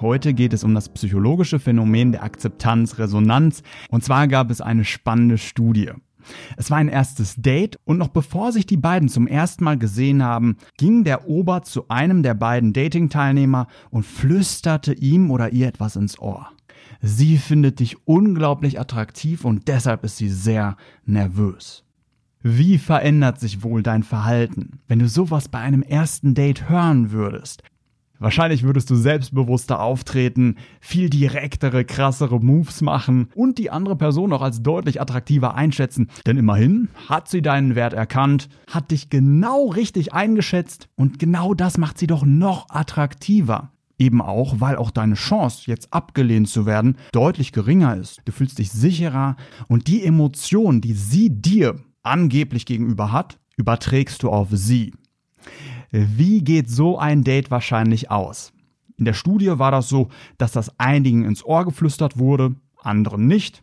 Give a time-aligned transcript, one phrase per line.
[0.00, 3.62] Heute geht es um das psychologische Phänomen der Akzeptanzresonanz.
[3.90, 5.90] Und zwar gab es eine spannende Studie.
[6.56, 10.22] Es war ein erstes Date und noch bevor sich die beiden zum ersten Mal gesehen
[10.22, 15.96] haben, ging der Ober zu einem der beiden Dating-Teilnehmer und flüsterte ihm oder ihr etwas
[15.96, 16.48] ins Ohr.
[17.02, 21.84] Sie findet dich unglaublich attraktiv und deshalb ist sie sehr nervös.
[22.42, 27.62] Wie verändert sich wohl dein Verhalten, wenn du sowas bei einem ersten Date hören würdest?
[28.20, 34.42] Wahrscheinlich würdest du selbstbewusster auftreten, viel direktere, krassere Moves machen und die andere Person auch
[34.42, 36.10] als deutlich attraktiver einschätzen.
[36.26, 41.78] Denn immerhin hat sie deinen Wert erkannt, hat dich genau richtig eingeschätzt und genau das
[41.78, 43.72] macht sie doch noch attraktiver.
[43.98, 48.20] Eben auch, weil auch deine Chance, jetzt abgelehnt zu werden, deutlich geringer ist.
[48.26, 54.28] Du fühlst dich sicherer und die Emotion, die sie dir angeblich gegenüber hat, überträgst du
[54.28, 54.92] auf sie.
[55.90, 58.52] Wie geht so ein Date wahrscheinlich aus?
[58.96, 60.08] In der Studie war das so,
[60.38, 63.62] dass das einigen ins Ohr geflüstert wurde, anderen nicht.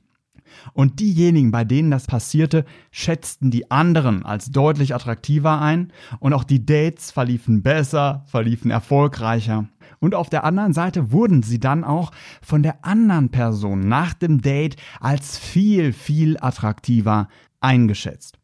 [0.73, 6.44] Und diejenigen, bei denen das passierte, schätzten die anderen als deutlich attraktiver ein und auch
[6.44, 9.67] die Dates verliefen besser, verliefen erfolgreicher.
[10.00, 14.41] Und auf der anderen Seite wurden sie dann auch von der anderen Person nach dem
[14.41, 17.28] Date als viel, viel attraktiver
[17.59, 18.38] eingeschätzt.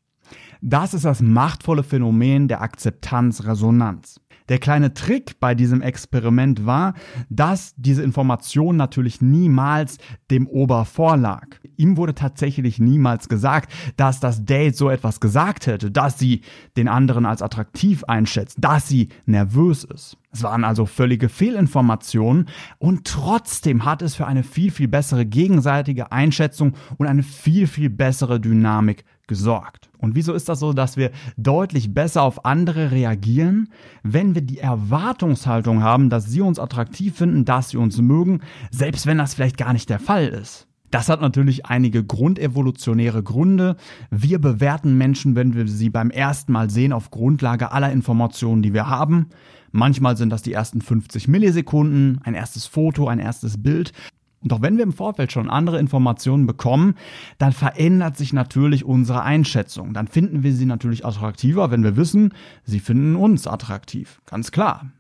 [0.61, 4.19] Das ist das machtvolle Phänomen der Akzeptanzresonanz.
[4.49, 6.93] Der kleine Trick bei diesem Experiment war,
[7.29, 9.97] dass diese Information natürlich niemals
[10.31, 11.47] dem Ober vorlag.
[11.77, 16.41] Ihm wurde tatsächlich niemals gesagt, dass das Date so etwas gesagt hätte, dass sie
[16.75, 20.17] den anderen als attraktiv einschätzt, dass sie nervös ist.
[20.33, 26.11] Es waren also völlige Fehlinformationen und trotzdem hat es für eine viel, viel bessere gegenseitige
[26.11, 29.89] Einschätzung und eine viel, viel bessere Dynamik gesorgt.
[29.99, 33.69] Und wieso ist das so, dass wir deutlich besser auf andere reagieren,
[34.01, 39.05] wenn wir die Erwartungshaltung haben, dass sie uns attraktiv finden, dass sie uns mögen, selbst
[39.05, 40.67] wenn das vielleicht gar nicht der Fall ist?
[40.93, 43.77] Das hat natürlich einige grundevolutionäre Gründe.
[44.11, 48.75] Wir bewerten Menschen, wenn wir sie beim ersten Mal sehen, auf Grundlage aller Informationen, die
[48.75, 49.29] wir haben.
[49.71, 53.91] Manchmal sind das die ersten 50 Millisekunden, ein erstes Foto, ein erstes Bild.
[54.41, 56.93] Und auch wenn wir im Vorfeld schon andere Informationen bekommen,
[57.39, 59.95] dann verändert sich natürlich unsere Einschätzung.
[59.95, 64.21] Dann finden wir sie natürlich attraktiver, wenn wir wissen, sie finden uns attraktiv.
[64.27, 64.91] Ganz klar.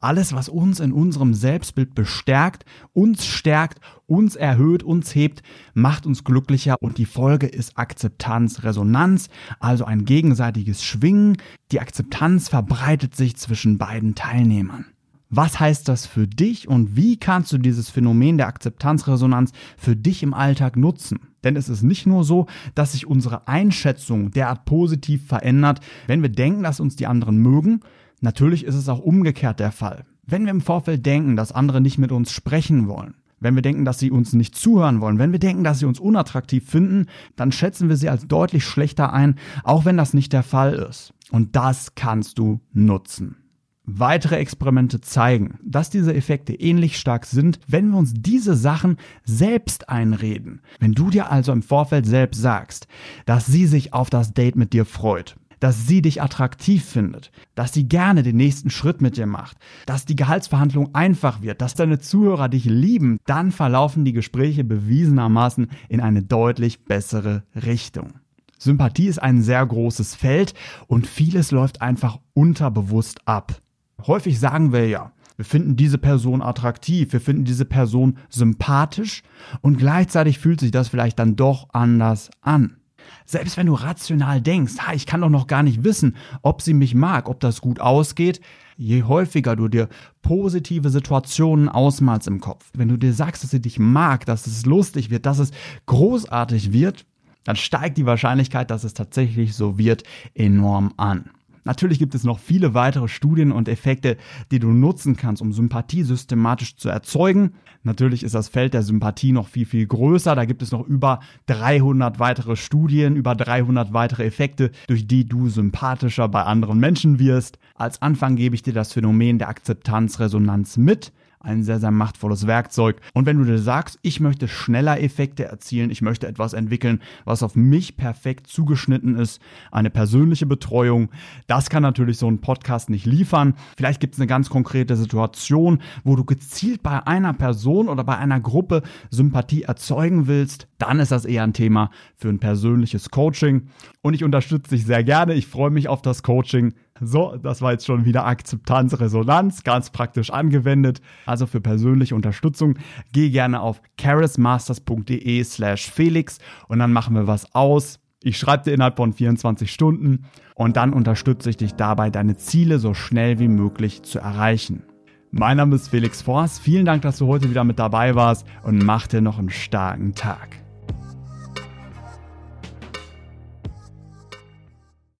[0.00, 5.42] Alles, was uns in unserem Selbstbild bestärkt, uns stärkt, uns erhöht, uns hebt,
[5.74, 11.36] macht uns glücklicher und die Folge ist Akzeptanz, Resonanz, also ein gegenseitiges Schwingen.
[11.72, 14.86] Die Akzeptanz verbreitet sich zwischen beiden Teilnehmern.
[15.30, 20.22] Was heißt das für dich und wie kannst du dieses Phänomen der Akzeptanzresonanz für dich
[20.22, 21.20] im Alltag nutzen?
[21.44, 26.30] Denn es ist nicht nur so, dass sich unsere Einschätzung derart positiv verändert, wenn wir
[26.30, 27.80] denken, dass uns die anderen mögen.
[28.20, 30.04] Natürlich ist es auch umgekehrt der Fall.
[30.26, 33.84] Wenn wir im Vorfeld denken, dass andere nicht mit uns sprechen wollen, wenn wir denken,
[33.84, 37.52] dass sie uns nicht zuhören wollen, wenn wir denken, dass sie uns unattraktiv finden, dann
[37.52, 41.14] schätzen wir sie als deutlich schlechter ein, auch wenn das nicht der Fall ist.
[41.30, 43.36] Und das kannst du nutzen.
[43.84, 49.88] Weitere Experimente zeigen, dass diese Effekte ähnlich stark sind, wenn wir uns diese Sachen selbst
[49.88, 50.60] einreden.
[50.78, 52.86] Wenn du dir also im Vorfeld selbst sagst,
[53.24, 57.72] dass sie sich auf das Date mit dir freut, dass sie dich attraktiv findet, dass
[57.72, 61.98] sie gerne den nächsten Schritt mit dir macht, dass die Gehaltsverhandlung einfach wird, dass deine
[61.98, 68.14] Zuhörer dich lieben, dann verlaufen die Gespräche bewiesenermaßen in eine deutlich bessere Richtung.
[68.58, 70.54] Sympathie ist ein sehr großes Feld
[70.88, 73.60] und vieles läuft einfach unterbewusst ab.
[74.06, 79.22] Häufig sagen wir ja, wir finden diese Person attraktiv, wir finden diese Person sympathisch
[79.60, 82.78] und gleichzeitig fühlt sich das vielleicht dann doch anders an.
[83.26, 86.74] Selbst wenn du rational denkst, ha, ich kann doch noch gar nicht wissen, ob sie
[86.74, 88.40] mich mag, ob das gut ausgeht,
[88.76, 89.88] je häufiger du dir
[90.22, 94.66] positive Situationen ausmalst im Kopf, wenn du dir sagst, dass sie dich mag, dass es
[94.66, 95.50] lustig wird, dass es
[95.86, 97.04] großartig wird,
[97.44, 100.04] dann steigt die Wahrscheinlichkeit, dass es tatsächlich so wird,
[100.34, 101.30] enorm an.
[101.68, 104.16] Natürlich gibt es noch viele weitere Studien und Effekte,
[104.50, 107.52] die du nutzen kannst, um Sympathie systematisch zu erzeugen.
[107.82, 110.34] Natürlich ist das Feld der Sympathie noch viel, viel größer.
[110.34, 115.50] Da gibt es noch über 300 weitere Studien, über 300 weitere Effekte, durch die du
[115.50, 117.58] sympathischer bei anderen Menschen wirst.
[117.74, 123.00] Als Anfang gebe ich dir das Phänomen der Akzeptanzresonanz mit ein sehr, sehr machtvolles Werkzeug.
[123.14, 127.42] Und wenn du dir sagst, ich möchte schneller Effekte erzielen, ich möchte etwas entwickeln, was
[127.42, 129.40] auf mich perfekt zugeschnitten ist,
[129.70, 131.10] eine persönliche Betreuung,
[131.46, 133.54] das kann natürlich so ein Podcast nicht liefern.
[133.76, 138.16] Vielleicht gibt es eine ganz konkrete Situation, wo du gezielt bei einer Person oder bei
[138.16, 143.68] einer Gruppe Sympathie erzeugen willst, dann ist das eher ein Thema für ein persönliches Coaching.
[144.02, 145.34] Und ich unterstütze dich sehr gerne.
[145.34, 146.74] Ich freue mich auf das Coaching.
[147.00, 151.00] So, das war jetzt schon wieder Akzeptanz, Resonanz, ganz praktisch angewendet.
[151.26, 152.78] Also für persönliche Unterstützung
[153.12, 158.00] geh gerne auf charismasters.de slash Felix und dann machen wir was aus.
[158.22, 160.24] Ich schreibe dir innerhalb von 24 Stunden
[160.54, 164.82] und dann unterstütze ich dich dabei, deine Ziele so schnell wie möglich zu erreichen.
[165.30, 166.60] Mein Name ist Felix Forst.
[166.60, 170.14] Vielen Dank, dass du heute wieder mit dabei warst und mach dir noch einen starken
[170.14, 170.67] Tag.